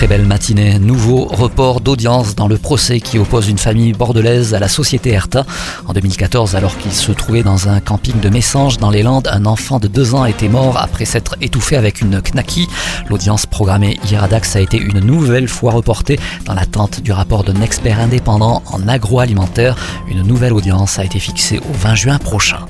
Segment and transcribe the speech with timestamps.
[0.00, 0.78] très belle matinée.
[0.78, 5.44] Nouveau report d'audience dans le procès qui oppose une famille bordelaise à la société Erta.
[5.86, 9.44] En 2014, alors qu'il se trouvait dans un camping de Messanges dans les Landes, un
[9.44, 12.66] enfant de deux ans était mort après s'être étouffé avec une knaki.
[13.10, 17.44] L'audience programmée hier à Dax a été une nouvelle fois reportée dans l'attente du rapport
[17.44, 19.76] d'un expert indépendant en agroalimentaire.
[20.08, 22.60] Une nouvelle audience a été fixée au 20 juin prochain.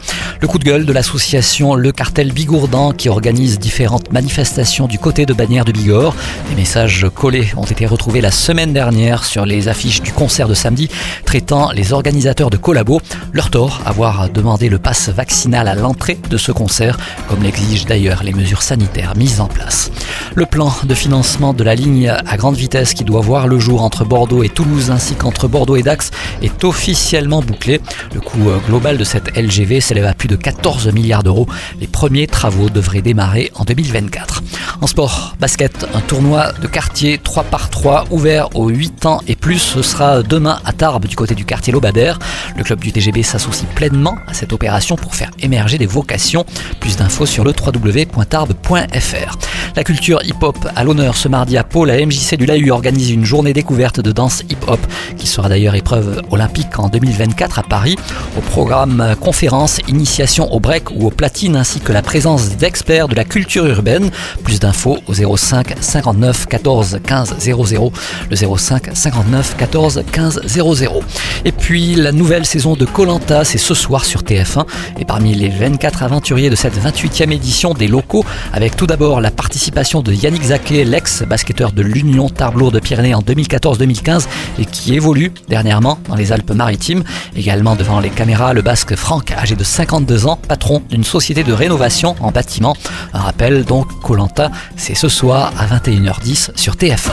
[0.41, 5.27] Le coup de gueule de l'association Le Cartel Bigourdan qui organise différentes manifestations du côté
[5.27, 6.17] de Bagnères de Bigorre.
[6.49, 10.55] Des messages collés ont été retrouvés la semaine dernière sur les affiches du concert de
[10.55, 10.89] samedi,
[11.27, 12.99] traitant les organisateurs de collabo.
[13.35, 18.23] Leur tort, avoir demandé le pass vaccinal à l'entrée de ce concert, comme l'exigent d'ailleurs
[18.23, 19.93] les mesures sanitaires mises en place.
[20.35, 23.83] Le plan de financement de la ligne à grande vitesse qui doit voir le jour
[23.83, 27.83] entre Bordeaux et Toulouse ainsi qu'entre Bordeaux et Dax est officiellement bouclé.
[28.15, 31.47] Le coût euh, global de cette LGV s'élève à plus de 14 milliards d'euros.
[31.81, 34.43] Les premiers travaux devraient démarrer en 2024.
[34.83, 39.37] En sport, basket, un tournoi de quartier 3 par 3 ouvert aux 8 ans et
[39.37, 39.59] plus.
[39.59, 42.19] Ce sera demain à Tarbes du côté du quartier Lobadère.
[42.57, 46.47] Le club du TGB s'associe pleinement à cette opération pour faire émerger des vocations.
[46.81, 49.39] Plus d'infos sur le www.tarbes.fr.
[49.77, 51.85] La culture hip-hop à l'honneur ce mardi à Pau.
[51.85, 54.81] La MJC du LAU organise une journée découverte de danse hip-hop
[55.19, 57.97] qui sera d'ailleurs épreuve olympique en 2024 à Paris.
[58.39, 63.15] Au programme conférences, initiation au break ou au platine ainsi que la présence d'experts de
[63.15, 64.11] la culture urbaine.
[64.43, 67.93] Plus d'infos infos au 05 59 14 15 00,
[68.31, 71.01] le 05 59 14 15 00.
[71.45, 74.65] Et puis la nouvelle saison de Colanta, c'est ce soir sur TF1
[74.99, 79.31] et parmi les 24 aventuriers de cette 28e édition des locaux, avec tout d'abord la
[79.31, 84.27] participation de Yannick Zaké, l'ex-basketteur de l'Union Tarblour de Pyrénées en 2014-2015
[84.59, 87.03] et qui évolue dernièrement dans les Alpes-Maritimes,
[87.37, 91.53] également devant les caméras le basque Franck, âgé de 52 ans, patron d'une société de
[91.53, 92.77] rénovation en bâtiment.
[93.13, 97.11] Un rappel donc Colanta c'est ce soir à 21h10 sur TF1.